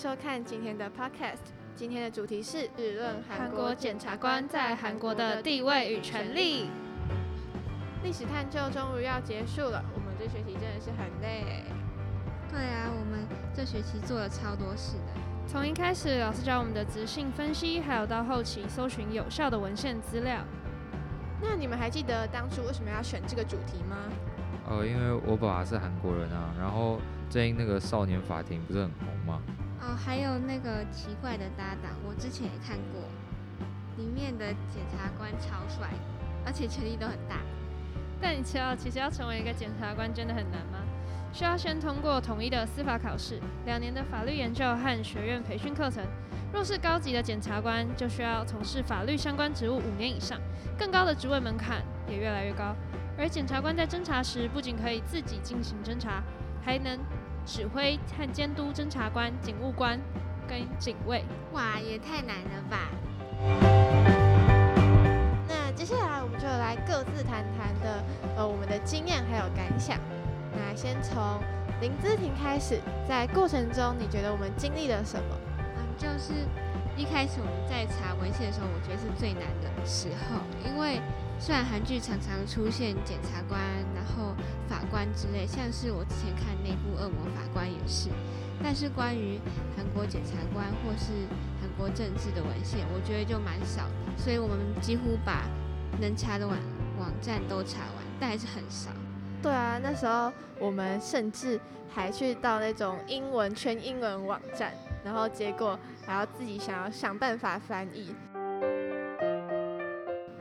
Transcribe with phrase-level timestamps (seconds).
[0.00, 1.52] 收看今天的 Podcast。
[1.76, 6.70] 今天的主题是日论韩国检察官在韩国的地位与权利。
[8.02, 11.64] 历史探究终于要结束了，我们这学期真的是很累。
[12.50, 15.20] 对啊，我们这学期做了超多事的。
[15.46, 20.38] 从一开始老师教我们的直性分析，还有到后期搜寻有效的文献资料。
[21.42, 23.98] 那你们还记得当初为什么要选这个主题吗？
[24.66, 26.98] 呃，因为我爸爸是韩国人啊，然后
[27.28, 29.19] 最近那个少年法庭不是很红吗？
[29.82, 33.02] 哦，还有那个奇怪的搭档，我之前也看过，
[33.96, 35.88] 里面的检察官超帅，
[36.44, 37.36] 而且权力都很大。
[38.20, 40.78] 但你知道，其实要成为一个检察官真的很难吗？
[41.32, 46.04] 需要先通过统一的司法考试，两年的法律研究和学院培训课程。
[46.52, 50.38] 若是高级的检察官，就需要从事法律相关职务五年以上，
[50.76, 52.74] 更高的职位门槛也越来越高。
[53.16, 56.22] 而检察官在侦查时，不仅可以自己进行侦查，
[56.64, 56.98] 还能
[57.46, 59.98] 指挥和监督侦查官、警务官
[60.48, 61.24] 跟警卫。
[61.52, 62.90] 哇，也太难了吧！
[65.48, 68.04] 那接下来我们就来各自谈谈的
[68.36, 69.98] 呃我们的经验还有感想。
[70.52, 71.40] 那先从
[71.80, 75.36] 林姿婷开始，在过程中你觉得我们经历了什么？
[75.58, 76.32] 嗯，就是
[77.00, 80.36] 一开始我们在查文献的时候，我觉得是最难的时候，
[80.68, 81.00] 因为。
[81.42, 83.58] 虽然韩剧常常出现检察官，
[83.94, 84.34] 然后
[84.68, 88.10] 法官之类，像是我之前看那部《恶魔法官》也是，
[88.62, 89.40] 但是关于
[89.74, 91.24] 韩国检察官或是
[91.58, 94.18] 韩国政治的文献，我觉得就蛮少的。
[94.18, 95.48] 所以我们几乎把
[95.98, 96.54] 能查的网
[96.98, 98.90] 网站都查完，但还是很少。
[99.42, 108.14] 对啊，那时候我们甚至还去到那种英文全英文网站，然后结果还要自己想要想办法翻译。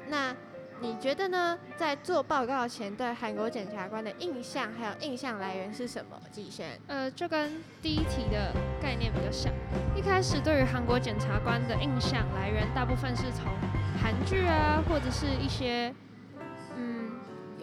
[0.08, 0.36] 那
[0.82, 1.60] 你觉得呢？
[1.76, 6.18] 在做报告前，对韩国检察官的印象还有印象来源是什么？
[6.32, 9.52] 季轩，呃，就跟第一题的概念比较像。
[9.94, 13.52] 一开始对于韩国检察官的印象来源，大部分是从
[14.02, 15.94] 韩剧啊，或者是一些
[16.78, 17.12] 嗯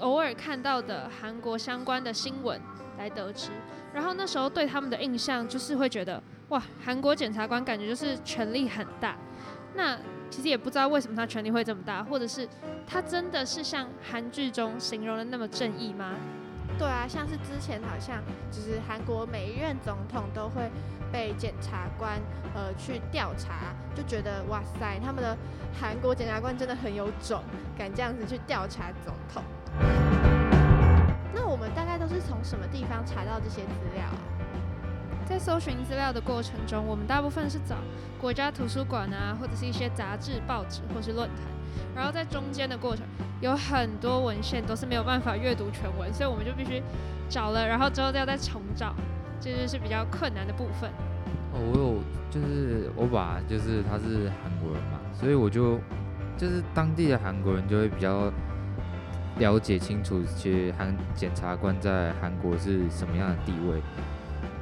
[0.01, 2.61] 偶尔看到的韩国相关的新闻
[2.99, 3.51] 来得知。
[3.95, 9.17] 然后那时候对他们的印象就是会觉得，哇，韩国检察官感觉就是权力很大。
[9.75, 9.99] 那
[10.31, 12.49] 其实也不知道为什么他权力会这么大，或者是
[12.87, 16.15] 他真的是像韩剧中形容的那么正义吗？
[16.79, 20.71] 对啊，像是之前好像就是韩国每一任总统都会
[21.11, 22.21] 被检察官
[22.55, 25.37] 呃去调查，就觉得哇塞，他们的
[25.81, 27.43] 韩国检察官真的很有种，
[27.77, 29.43] 敢这样子去调查总统。
[31.35, 34.36] 那我们大概都是从什么地方查到这些资料啊？
[35.29, 37.77] 在搜寻资料的过程中，我们大部分是找
[38.21, 41.45] 国家图书馆啊，或者是一些杂志、报纸或是论坛。
[41.95, 43.05] 然后在中间的过程，
[43.41, 46.81] 有很多文献都是没有办法阅读全文，所以我们就必须
[47.29, 48.95] 找了，然后之后要再重找，
[49.41, 50.89] 这就，是比较困难的部分。
[51.53, 52.01] 哦，我有，
[52.31, 55.79] 就是我爸，就是他是韩国人嘛，所以我就
[56.39, 58.33] 就是当地的韩国人就会比较
[59.39, 63.83] 了解清楚，去韩检察官在韩国是什么样的地位。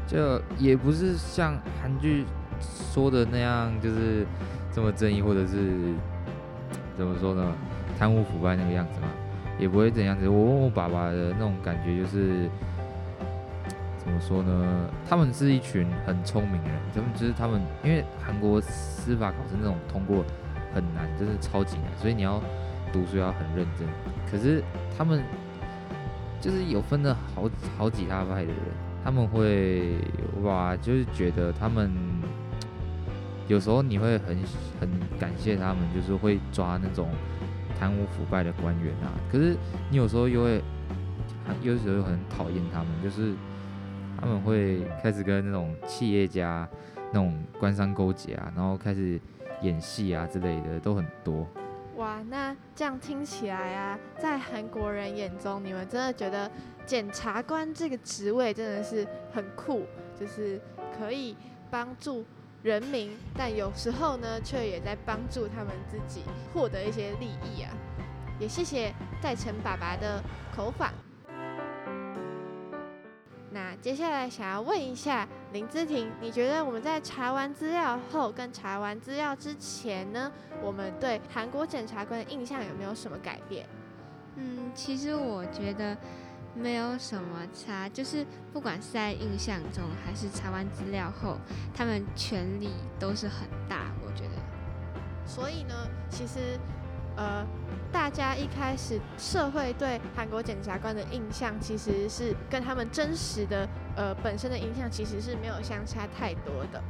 [0.07, 2.25] 就也不是像韩剧
[2.61, 4.27] 说的那样，就是
[4.73, 5.95] 这么正义，或者是
[6.97, 7.53] 怎么说呢，
[7.99, 9.09] 贪污腐败那个样子嘛，
[9.59, 10.29] 也不会这样子。
[10.29, 12.49] 我问我爸爸的那种感觉就是，
[13.99, 14.89] 怎么说呢？
[15.09, 20.25] 他们是一群很聪明的人，他们就是他们，因为韩国司法考试那种通过
[20.75, 22.41] 很难，真的超级难，所以你要
[22.93, 23.89] 读书要很认真。
[24.31, 24.63] 可是
[24.97, 25.23] 他们
[26.41, 28.59] 就是有分了好好几大派的人。
[29.05, 29.99] 他们会
[30.43, 31.93] 哇，就是觉得他们
[33.47, 34.39] 有时候你会很
[34.81, 34.89] 很
[35.21, 37.11] 感谢他们，就是会抓那种
[37.79, 39.13] 贪污腐败的官员啊。
[39.31, 39.55] 可是
[39.91, 40.63] 你有时候又会，
[41.61, 43.35] 有时候又很讨厌他们，就是
[44.19, 46.67] 他们会开始跟那种企业家
[47.13, 49.21] 那种官商勾结啊，然后开始
[49.61, 51.47] 演戏啊之类的都很多。
[51.97, 56.51] 哇，那这样听起来啊，在韩国人眼中，你们真的觉得
[56.87, 59.87] 检察官这个职位真的是很酷，
[60.19, 60.61] 就是
[60.99, 61.37] 可以
[61.71, 62.25] 帮助
[62.63, 66.23] 人民，但有时候呢，却也在帮助他们自己
[66.53, 67.71] 获得一些利益啊。
[68.39, 68.93] 也谢谢
[69.23, 70.23] 戴成爸爸的
[70.55, 70.93] 口访。
[73.51, 83.65] 那接下来想要问一下林姿婷，你觉得我们在查完资料后跟查完资料之前呢，我们对韩国检察官的印象有没有什么改变？
[84.35, 85.97] 嗯，其实我觉得
[86.55, 91.37] 没有什么差，就是不管是在印象中还是查完资料后，
[91.75, 95.27] 他们权力都是很大，我觉得。
[95.27, 95.75] 所以呢，
[96.09, 96.59] 其实。
[97.17, 97.47] 呃，
[97.93, 106.83] 大家一开始社会对韩国检察官的印象，其实是跟他们真实的呃本身的印象其实是没有相差太多的。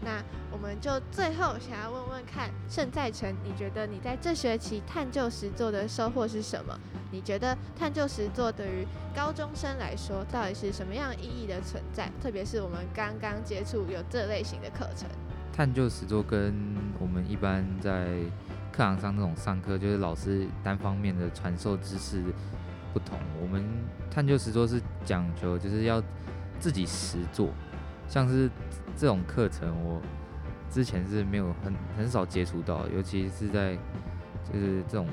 [0.00, 0.22] 那
[0.60, 6.76] 我们就最后想要问问看，盛在成，你觉得你在这学期探究实作的收获是什么？
[7.12, 12.10] 你觉得探究实作对于高中生来说，到底是什么样意义的存在？
[12.20, 15.08] 特别是我们刚刚接触有这类型的课程。
[15.52, 16.52] 探究实作跟
[16.98, 18.18] 我们一般在
[18.72, 22.20] 课堂上那种上课，就是老师单方面的传授知识
[22.92, 23.16] 不同。
[23.40, 23.64] 我们
[24.10, 26.02] 探究实作是讲究就是要
[26.58, 27.48] 自己实做，
[28.08, 28.50] 像是
[28.96, 30.02] 这种课程，我
[30.70, 33.76] 之前是没有很很少接触到，尤其是在
[34.52, 35.06] 就是这种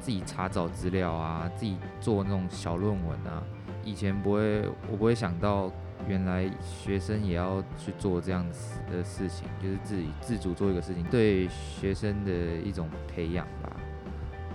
[0.00, 3.42] 自己查找资料啊，自己做那种小论文啊，
[3.84, 5.70] 以前不会，我不会想到。
[6.08, 13.70] 原来学生也要去做这样子的事情，就是自己自主做一个事情，对学生的一种培养吧。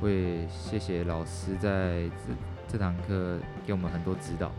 [0.01, 2.33] 会谢谢老师在这
[2.67, 4.51] 这堂课给我们很多指导。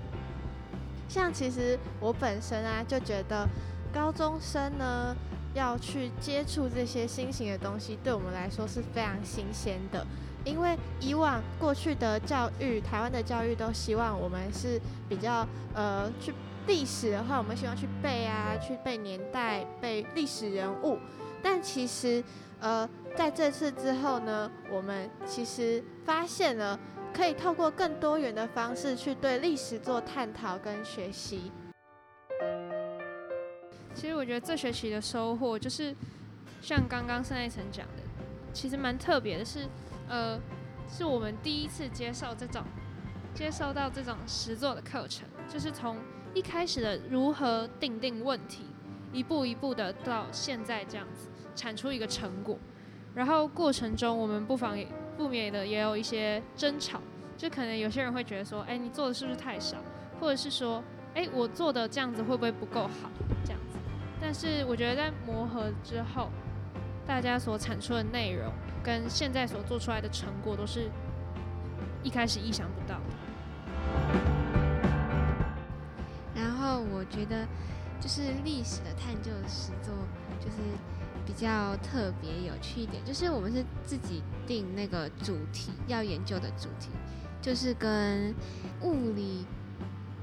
[1.08, 3.48] 像其实我本身啊，就觉得
[3.92, 5.14] 高中生呢
[5.56, 10.06] 要去接触这些新型的东西，对我们来说是非常新鲜的。
[10.44, 15.44] 因为以往过去的教育，台湾的教育都希望我们是比较
[15.74, 16.32] 呃去。
[16.66, 20.98] 历史的话，我们希望去背啊，去背年代、背历史人物。
[21.40, 22.20] 但其实，
[22.58, 26.76] 呃，在这次之后呢，我们其实发现了
[27.14, 31.52] 可以透过更多元的方式去对历史做探讨跟学习。
[33.96, 35.92] 其实我觉得这学期的收获就是，
[36.60, 38.02] 像刚刚盛爱成讲的，
[38.52, 39.66] 其实蛮特别的是，
[40.06, 40.38] 呃，
[40.88, 42.62] 是我们第一次接受这种
[43.34, 45.96] 接受到这种实作的课程，就是从。
[46.34, 48.66] 一开始的如何定定问题，
[49.10, 52.58] 一步一步的到现在这样子产出一个成果，
[53.14, 57.00] 然后过程中我们不妨也不免的也有一些争吵，
[57.38, 59.78] 就可能有些人会觉得说，哎，你做的是不是太少，
[60.20, 60.84] 或者是说，
[61.14, 63.10] 哎，我做的这样子会不会不够好，
[63.42, 63.60] 这样。
[64.26, 66.28] 但是我觉得在磨合之后，
[67.06, 68.52] 大家所产出的内容
[68.82, 70.90] 跟现在所做出来的成果都是
[72.02, 73.04] 一开始意想不到的。
[76.92, 77.46] 我觉得
[78.00, 79.94] 就是历史的探究实作，
[80.40, 80.56] 就是
[81.24, 83.00] 比较特别有趣一点。
[83.04, 86.90] 就是我们是自己定那个主题要研究的主题，
[87.40, 88.34] 就是跟
[88.82, 89.46] 物理、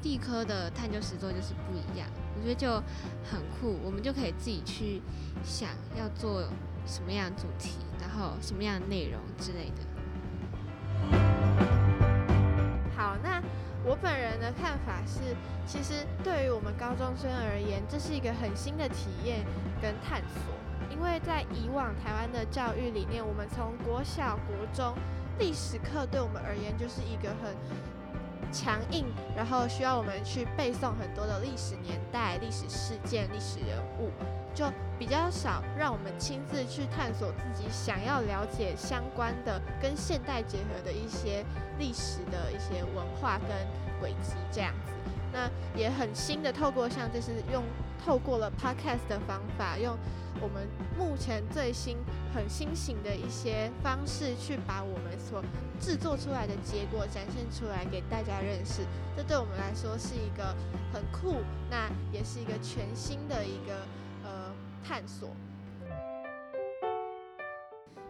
[0.02, 2.10] 地科的探究实作就是不一样。
[2.44, 2.74] 我觉得就
[3.24, 5.02] 很酷，我们就可以自己去
[5.46, 6.44] 想要做
[6.86, 9.82] 什么样的主题，然后什么样的内容之类的。
[12.98, 13.42] 好，那。
[13.86, 15.20] 我本人的看法是，
[15.68, 19.46] 其实对于我们高中生而言，这是一个很新的体验
[19.82, 20.42] 跟探索。
[20.90, 24.96] 因为在以往台湾的教育里面，我们从国小、国中
[25.38, 27.54] 历史课对我们而言就是一个很
[28.52, 29.06] 强硬，
[29.36, 34.12] 然后需要我们去背诵很多的历史年代、历史事件、历史人物。
[34.56, 41.44] 就比较少让我们亲自去探索自己想要了解相关的跟现代结合的一些
[41.80, 43.50] 历史的一些文化跟
[44.00, 44.94] 轨迹这样子。
[45.32, 47.64] 那也很新的透过像这是用
[48.06, 49.98] 透过了 podcast 的方法，用
[50.42, 50.68] 我们
[50.98, 51.98] 目前最新
[52.34, 55.44] 很新型的一些方式去把我们所
[55.80, 58.82] 制作出来的结果展现出来给大家认识。
[59.16, 60.56] 这对我们来说是一个
[60.92, 61.38] 很酷，
[61.70, 63.76] 那也是一个全新的一个
[64.24, 64.52] 呃。
[64.86, 65.30] 探索。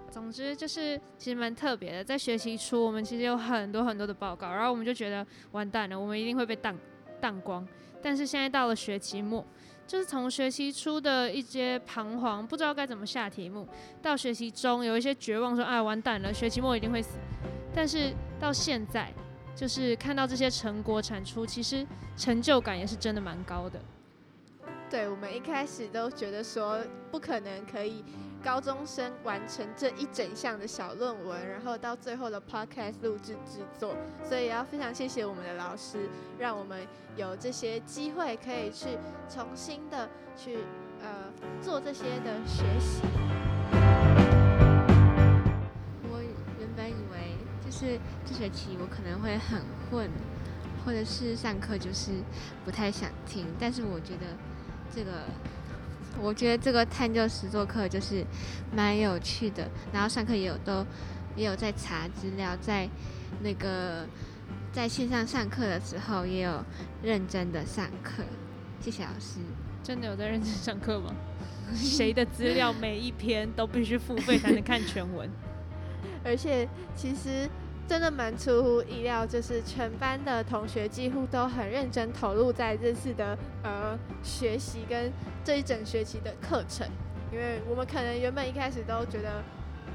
[0.09, 6.75] 总之就是其实蛮特别的，在学期初我们其实有很多很多的报告，然后我们就觉得完蛋了，我们一定会被当
[7.21, 7.63] 当光。
[8.01, 9.45] 但是现在到了学期末，
[9.85, 13.67] 就是从学期初的一些彷徨，不知道该怎么下题目，
[14.01, 17.17] 到学期中有一些绝望说，哎完蛋了，学期末一定会死。
[17.75, 19.11] 但是到现在，
[19.55, 21.85] 就是看到这些成果产出，其实
[22.17, 23.79] 成就感也是真的蛮高的。
[24.93, 26.77] 对，我们一开始都觉得说
[27.09, 28.05] 不可能可以
[28.43, 36.07] 高中生完成这一整项的小论文，然后到最后的 podcast 录制制作，所以要非常谢谢我们的老师，
[36.37, 36.85] 让我们
[37.15, 40.07] 有这些机会可以去重新的
[40.37, 40.59] 去
[41.01, 41.09] 呃
[41.59, 43.01] 做这些的学习。
[46.03, 46.21] 我
[46.59, 47.35] 原本以为
[47.65, 47.97] 就是
[48.27, 49.59] 这学期我可能会很
[49.89, 50.07] 混，
[50.85, 52.11] 或者是上课就是
[52.63, 54.37] 不太想听，但是我觉得。
[54.95, 55.11] 这个，
[56.21, 58.23] 我觉得这个探究实作课就是
[58.75, 60.85] 蛮有趣的，然后上课也有都
[61.35, 62.87] 也有在查资料，在
[63.41, 64.05] 那个
[64.71, 66.63] 在线上上课的时候也有
[67.01, 68.23] 认真的上课。
[68.79, 69.39] 谢谢老师。
[69.83, 71.13] 真的有在认真上课吗？
[71.75, 75.29] 谁的资料每一篇都必须付费才能看全文？
[76.23, 77.49] 而且其实
[77.87, 85.11] 真的蛮出乎意料，就是全班的同学几乎都很认真投入在这次的呃学习跟
[85.43, 86.87] 这一整学期的课程，
[87.31, 89.43] 因为我们可能原本一开始都觉得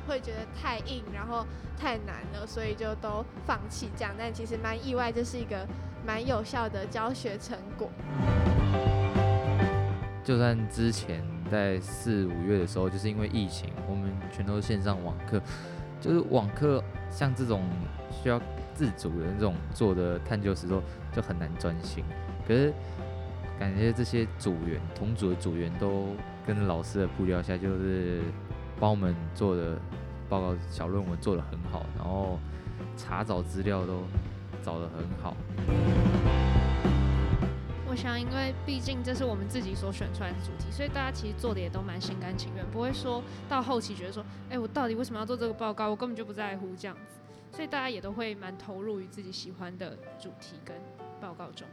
[0.06, 1.44] 会觉得太硬，然后
[1.76, 5.66] 太难了，所以就都放弃这样，但其实蛮意外，这是一个
[6.06, 7.90] 蛮有效的教学成果。
[10.22, 15.40] 就算之前在四五月的时候，就是因为疫情，我们全都是线上网课，
[16.00, 16.82] 就是网课。
[17.10, 17.62] 像这种
[18.10, 18.38] 需要
[18.74, 22.04] 自主的那种做的探究实作就很难专心。
[22.46, 22.70] 可是
[23.58, 26.08] 感觉这些组员同组的组员都
[26.46, 28.20] 跟老师的步调下，就是
[28.78, 29.78] 帮我们做的
[30.28, 32.38] 报告小论文做得很好，然后
[32.94, 34.02] 查找资料都
[34.62, 35.34] 找得很好。
[37.90, 45.88] 我想，因为毕竟这是我们自己所选出来的主题，所以大家其实做的也都蛮心甘情愿，不会说到后期觉得说，哎，我到底为什么要做这个报告？
[45.88, 47.16] 我根本就不在乎这样子，
[47.50, 50.76] 所以大家也都会蛮投入于自己喜欢的主题跟
[51.18, 51.66] 报告中。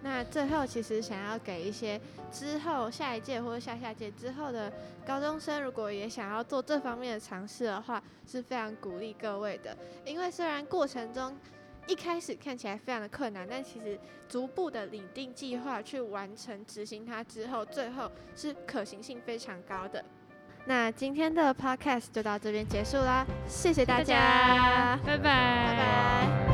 [0.00, 2.00] 那最后，其实想要给一些
[2.32, 4.72] 之后下一届或者下下届之后的
[5.06, 11.36] 高中生，如果也想要做这方面的尝试的话，是非常鼓励各位的，因为虽然过程中。
[11.88, 20.04] 一开始看起来非常的困难，但其实逐步的拟定计划去完成执行它之后，最后是可行性非常高的。
[20.66, 26.47] 那今天的 podcast 就到这边结束啦，谢谢大家，拜拜，拜拜。